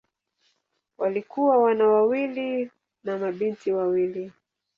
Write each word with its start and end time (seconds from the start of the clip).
Walikuwa 0.97 1.57
wana 1.57 1.87
wawili 1.87 2.71
na 3.03 3.17
mabinti 3.17 3.71
wawili. 3.71 4.31